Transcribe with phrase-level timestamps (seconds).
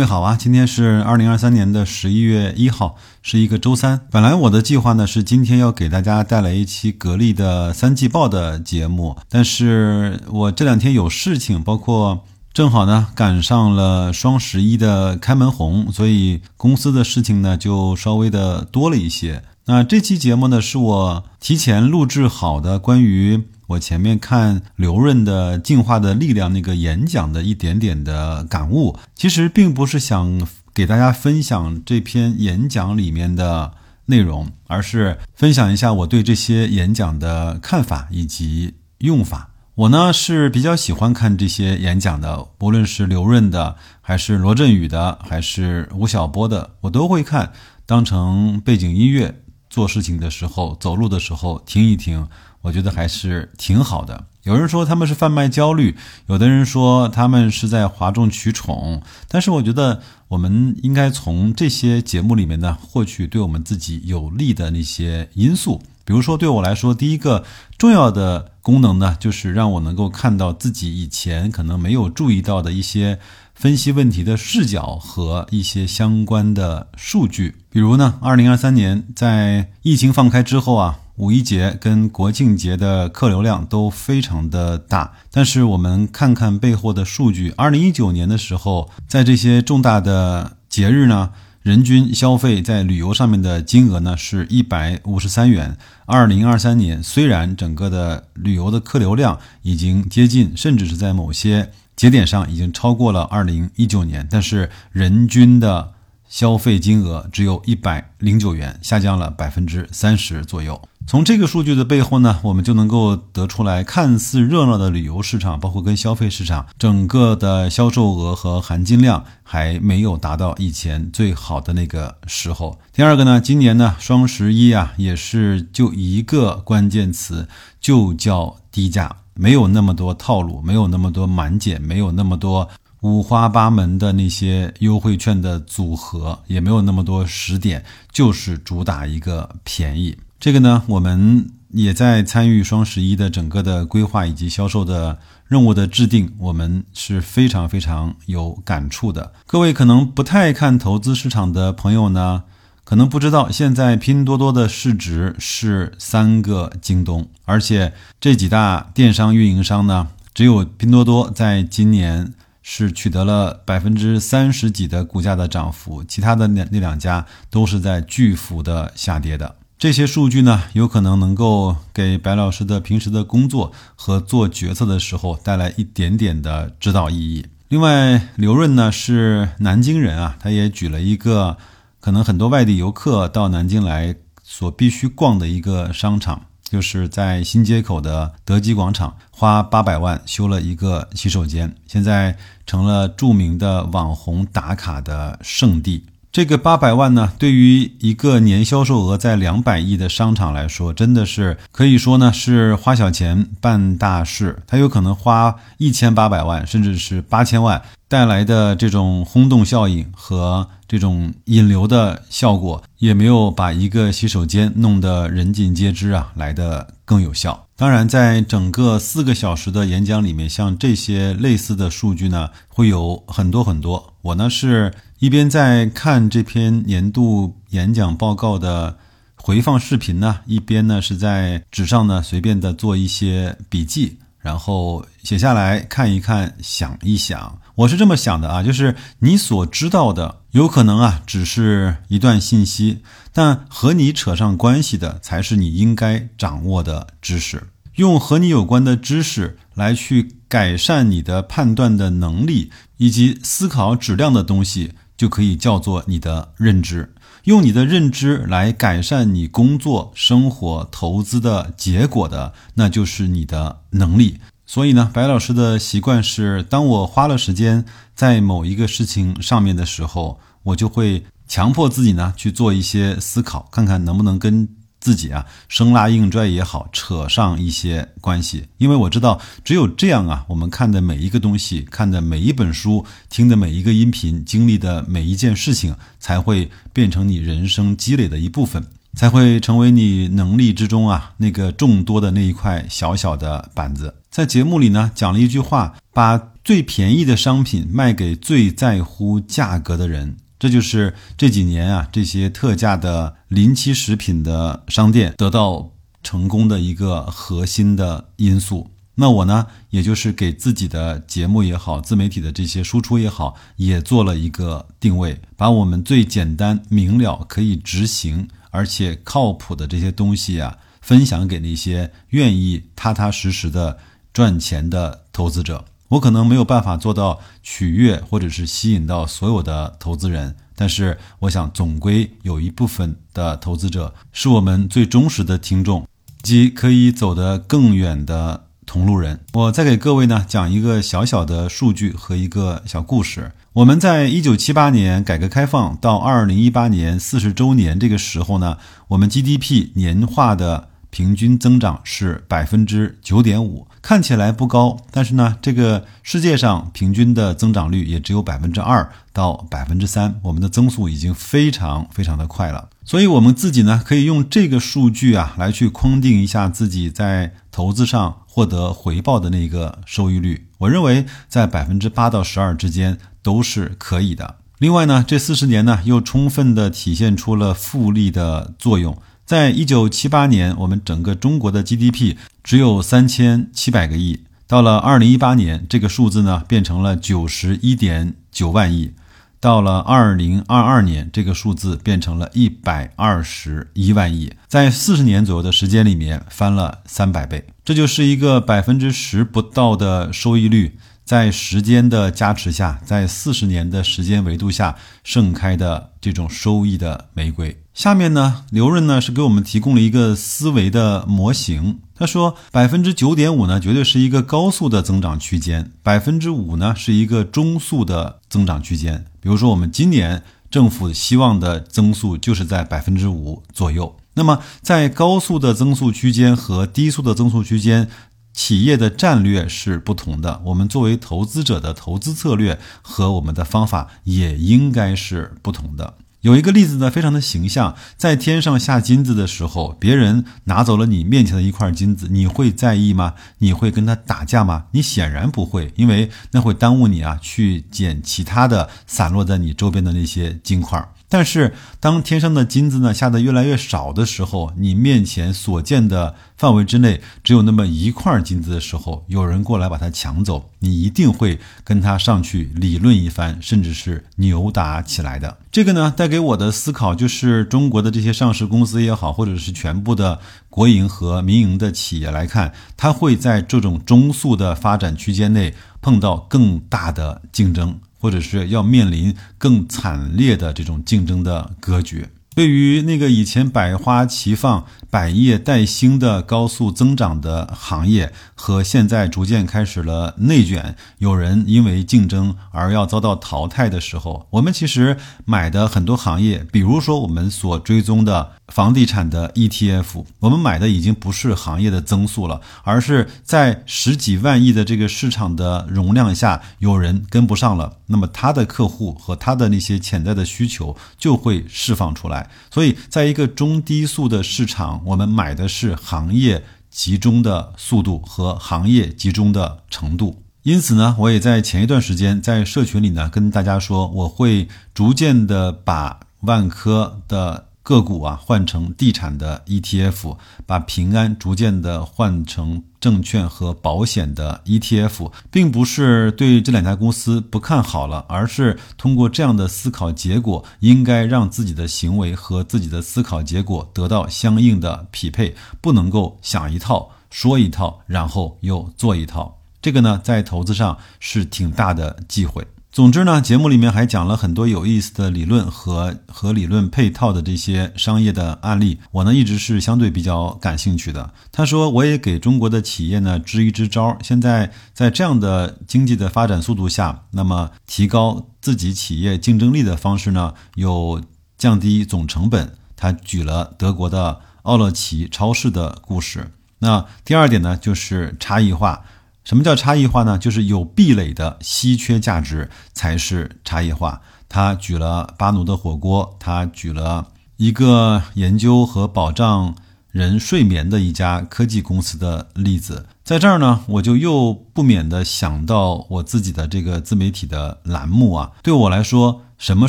[0.00, 4.00] 各位好啊，今天是二零二三年的十一月一号，是一个周三。
[4.10, 12.24] 本来我的计划呢是今天要给大家带来一期格力的三季报的节目，但是我这两天有事情，包括
[12.54, 19.42] 正好呢赶上了双十一的开门红，所以公司的事情呢就稍微的多了一些。
[19.66, 23.44] 那这期节目呢是我提前录制好的关于。
[23.70, 30.44] 我前面看刘润的《进化的力量》那个演讲的一点点的感悟，其实并不是想
[30.74, 33.72] 给大家分享这篇演讲里面的
[34.06, 39.48] 内容，而是分享一下我对这些演讲的看法以及用法。
[39.76, 47.52] 我呢是比较喜欢看这些演讲的，无论是刘润的，还是罗振宇的，还是吴晓波的，我都会看，
[47.86, 49.32] 当成背景音乐，
[49.70, 52.26] 做事情的时候、走路的时候听一听。
[52.62, 54.26] 我觉得还是挺好的。
[54.44, 55.96] 有人说他们是贩卖焦虑，
[56.26, 59.02] 有的人说他们是在哗众取宠。
[59.28, 65.82] 但是我觉得我们应该从这些节目里面呢，获取对我们自己有利的那些因素。
[66.06, 67.44] 比如说，对我来说，第一个
[67.76, 73.18] 重要的功能呢，就是让我能够看到自己以前可能没有注意到的一些
[73.54, 77.56] 分析问题的视角和一些相关的数据。
[77.68, 80.98] 比如呢，二零二三年在疫情放开之后啊。
[81.20, 95.76] 五一节跟国庆节的客流量都非常的大，但是我们看看背后的数据，二零一九年的时候，在这些重大的节日呢，人均消费在旅游上面的金额呢是一百五十三元。
[96.06, 105.92] 二零二三年虽然整个的旅游的客流量已经接近，甚至是在某些节点上已经超过了二零一九年，但是人均的
[106.30, 110.80] 消费金额只有一百零九元，下降了百分之三十左右。
[111.06, 122.78] 从这个数据的背后呢，我们就能够得出来，看似热闹的旅游市场，包括跟消费市场，整个的销售额和含金量还没有达到以前最好的那个时候。
[122.92, 127.48] 第二个呢，今年呢双十一啊，也是就一个关键词，
[127.80, 132.68] 就叫低价，没有那么多套路，没有那么多满减，没有那么多
[133.00, 140.16] 五花八门的那些优惠券的组合，也没有那么多时点，就是主打一个便宜。
[140.40, 149.34] 这个呢，我们也在参与双十一的整个的规划以及销售的任务的制定，我们是非常非常有感触的。
[149.46, 152.44] 各位可能不太看投资市场的朋友呢，
[152.84, 169.56] 可能不知道，现在拼多多的市值是三个京东，而且这几大电商运营商呢，只有拼多多在今年是取得了百分之三十几的股价的涨幅，其他的那那两家都是在巨幅的下跌的。
[169.80, 177.46] 这些数据呢，有可能能够给白老师的平时的工作和做决策的时候带来一点点的指导意义。
[177.68, 181.56] 另外，刘润呢是南京人啊，他也举了一个
[181.98, 192.36] 可能很多外地游客到南京来所必须逛的一个商场，就是在新街口的德基广场，花八百万修了一个洗手间，现在
[192.66, 196.04] 成了著名的网红打卡的圣地。
[196.32, 204.56] 这个八百万呢，对于一个年销售额在两百亿的商场来说，真的是可以说呢是花小钱办大事。
[204.64, 217.66] 他有可能花一千八百万，甚至是八千万，带来的这种轰动效应和这种引流的效果，也没有把一个洗手间弄得人尽皆知啊来的更有效。
[217.76, 224.14] 当然，在整个四个小时的演讲里面，像这些类似的数据呢，会有很多很多。
[224.22, 224.92] 我呢是。
[225.20, 228.96] 一边在看这篇年度演讲报告的
[229.36, 237.60] 回放视频呢，一边呢是在纸上呢随便的做一些笔记，然后写下来看一看，想一想。
[237.74, 247.62] 我是这么想的啊，就是你所知道的，有可能啊只是一段信息，但和你扯上关系的才是你应该掌握的知识。
[247.96, 254.94] 用和你有关的知识来去改善你的判断的能力以及思考质量的东西。
[255.20, 257.12] 就可以叫做你的认知，
[257.44, 264.38] 用你的认知来改善你工作、生活、投资的结果的，那就是你的能力。
[264.64, 267.84] 所以呢，白老师的习惯是，当我花了时间
[268.14, 274.66] 在某一个事情上面的时候，我就会强迫自己呢去做一些思考，看看能不能跟。
[275.00, 288.84] 自己啊，生拉硬拽也好，扯上一些关系，因为我知道，只有这样啊，我们看的每一个东西，看的每一本书，听的每一个音频，经历的每一件事情，才会变成你人生积累的一部分。
[289.16, 294.14] 才会成为你能力之中啊那个众多的那一块小小的板子。
[294.30, 300.36] 在节目里呢，讲了一句话：把最便宜的商品卖给最在乎价格的人。
[300.60, 305.90] 这就是这几年啊，这些特价的临期食品的商店得到
[306.22, 308.90] 成功的一个核心的因素。
[309.14, 323.98] 那我呢，也就是给自己的节目也好，自媒体的这些输出也好，也做了一个定位，把我们最简单明了、可以执行而且靠谱的这些东西啊，分享给那些愿意踏踏实实的
[324.32, 325.86] 赚钱的投资者。
[326.10, 336.06] 我可能没有办法做到取悦或者是吸引到所有的投资人，但是我想总归有一部分的投资者是我们最忠实的听众，
[336.42, 339.38] 即可以走得更远的同路人。
[339.52, 343.52] 我再给各位呢讲一个小小的数据和一个小故事。
[343.74, 348.78] 我们在一九七八年改革开放到二零一八年四十周年这个时候呢，
[349.08, 350.88] 我们 GDP 年化的。
[351.12, 362.88] 平均增长是百分之九点五，看起来不高，但是呢，这个世界上平均的增长率也只有百分之二到百分之三，我们的增速已经非常非常的快了。
[363.04, 370.68] 所以，我们自己呢，可以用这个数据啊，来去框定一下自己在投资上获得回报的那个收益率。
[370.78, 374.56] 我认为在百分之八到十二之间都是可以的。
[374.78, 379.16] 另外呢，这四十年呢，又充分的体现出了复利的作用。
[379.50, 389.12] 在一九七八年，我们整个中国的 GDP 只有三千七百个亿，到了二零一八年，这个数字呢变成了九十一点九万亿，
[389.58, 400.96] 到了二零二二年，这个数字变成了一百二十一万亿，在四十年左右的时间里面翻了三百倍，这就是一个百分之十不到的收益率。
[401.24, 407.80] 在时间的加持下，在四十年的时间维度下盛开的这种收益的玫瑰。
[407.94, 412.00] 下面呢，刘润呢是给我们提供了一个思维的模型。
[412.16, 419.24] 他说，百分之九点五呢，绝对是一个高速的增长区间；百分之五呢，是一个中速的增长区间。
[419.40, 424.16] 比如说，我们今年政府希望的增速就是在百分之五左右。
[424.34, 428.08] 那么，在高速的增速区间和低速的增速区间。
[428.52, 436.14] 企业的战略是不同的，我们作为投资者的投资策略和我们的方法也应该是不同的。
[436.42, 443.34] 有一个例子呢，非常的形象，在天上下金子的时候，别人拿走了你面前的一块金子，你会在意吗？
[443.58, 444.86] 你会跟他打架吗？
[444.92, 451.12] 你显然不会，因为那会耽误你啊，去捡其他的散落在你周边的那些金块。
[451.32, 465.56] 但是，当天上的金子呢下的越来越少的时候，你面前所见的范围之内只有那么一块金子的时候，有人过来把它抢走，你一定会跟他上去理论一番，甚至是扭打起来的。
[465.70, 475.72] 这个呢，带给我的思考就是，中国的这些上市公司也好，或者是全部的国营和民营的企业来看，它会在这种中速的发展区间内
[476.02, 478.00] 碰到更大的竞争。
[478.20, 482.28] 或者是要面临更惨烈的这种竞争的格局。
[482.54, 498.52] 对于那个以前百花齐放、百业待兴的高速增长的行业，和现在逐渐开始了内卷，有人因为竞争而要遭到淘汰的时候，我们其实买的很多行业，比如说我们所追踪的。
[498.70, 512.39] 房地产的 ETF，我们买的已经不是行业的增速了，而是在十几万亿的这个市场的容量下，有人跟不上了，那么他的客户和他的那些潜在的需求就会释放出来。
[512.70, 520.42] 所以，在一个中低速的市场，我们买的是行业集中的速度和行业集中的程度。
[520.62, 527.66] 因此呢，我也在前一段时间在社群里呢跟大家说，我会逐渐的把万科的。
[527.82, 549.58] 个股啊换成地产的 ETF，把平安逐渐的换成证券和保险的 ETF，并不是对这两家公司不看好了，而是通过这样的思考结果，应该让自己的行为和自己的思考结果得到相应的匹配，不能够想一套说一套，然后又做一套。
[549.80, 552.66] 这个呢，在投资上是挺大的忌讳。
[552.92, 561.32] 总之呢，节目里面还讲了很多有意思的理论和和理论配套的这些商业的案例，我呢一直是相对比较感兴趣的。
[561.52, 564.18] 他说，我也给中国的企业呢支一支招。
[564.24, 571.22] 现在在这样的经济的发展速度下，那么提高自己企业竞争力的方式呢，有
[571.56, 572.74] 降低总成本。
[572.96, 576.50] 他举了德国的奥乐奇超市的故事。
[576.80, 579.04] 那第二点呢，就是差异化。
[579.50, 580.38] 什么叫差异化呢？
[580.38, 584.20] 就是有壁垒的稀缺价值才是差异化。
[584.48, 587.26] 他举了巴奴的火锅，他举了
[587.56, 589.74] 一个研究和保障
[590.12, 593.06] 人睡眠的一家科技公司的例子。
[593.24, 598.52] 在这儿呢，我就又不免的想到我自己的这个自媒体的栏目啊。
[598.62, 599.88] 对我来说，什么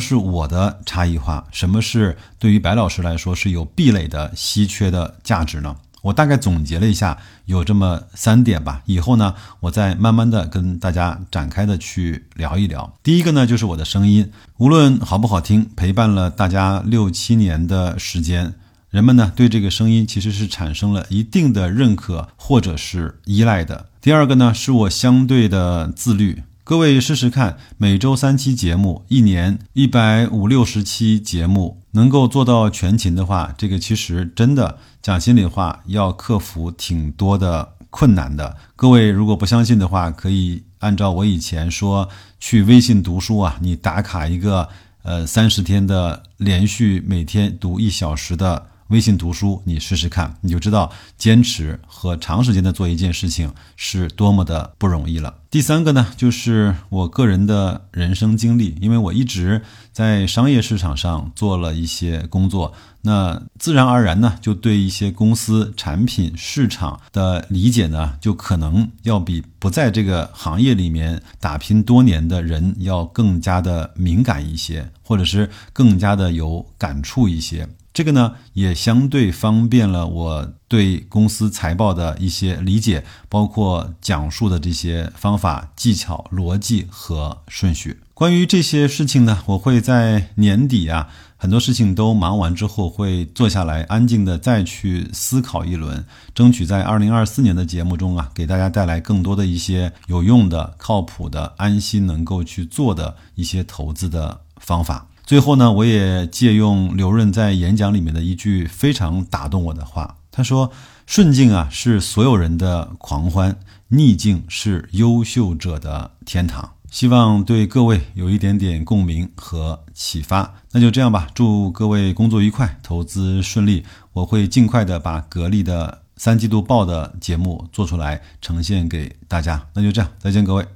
[0.00, 1.46] 是我的差异化？
[1.52, 5.76] 什么是对于白老师来说是有壁垒的稀缺的价值呢？
[6.02, 8.82] 我大概总结了一下，有这么三点吧。
[8.86, 12.92] 以后呢，我再慢慢的跟大家展开的去聊一聊。
[13.02, 18.54] 第一个呢，就是我的声音，无论好不好听，陪伴了大家六七年的时间。
[18.90, 23.86] 人们呢对这个声音其实是产生了一定的认可或者是依赖的。
[24.02, 26.42] 第二个呢是我相对的自律。
[26.64, 38.56] 各位试试看，每周三期节目，一年一百五六十期节目，能够做到全勤的话，这个其实真的讲心里话，要克服挺多的困难的。
[38.76, 42.08] 各位如果不相信的话，可以按照我以前说
[42.38, 44.68] 去微信读书啊，你打卡一个
[45.02, 48.66] 呃三十天的连续每天读一小时的。
[48.92, 55.34] 微信读书，你试试看，你就知道坚持和长时间的做一件事情是多么的不容易了。
[55.50, 77.66] 第三个呢，就是我个人的人生经历，因为我一直在商业市场上做了一些工作，那自然而然呢，就对一些公司、产品、市场的理解呢，就可能要比不在这个行业里面打拼多年的人要更加的敏感一些，或者是更加的有感触一些。
[77.92, 88.00] 这个呢，也相对方便了我对公司财报的一些理解，包括讲述的这些方法、技巧、逻辑和顺序。
[88.14, 105.08] 关于这些事情呢，我会在年底啊，很多事情都忙完之后，会坐下来安静的再去思考一轮，争取在二零二四年的节目中啊，给大家带来更多的一些有用的、靠谱的、安心能够去做的一些投资的方法。
[105.32, 110.70] 最后呢，我也借用刘润在演讲里面的一句非常打动我的话，他说
[111.08, 113.58] ：“顺境啊是所有人的狂欢，
[113.88, 120.52] 逆境是优秀者的天堂。”希望对各位有一点点共鸣和启发。
[120.72, 123.86] 那就这样吧，祝各位工作愉快，投资顺利。
[124.12, 129.66] 我会尽快的把格力的三季度报的节目做出来，呈现给大家。
[129.72, 130.66] 那就这样，再见各位。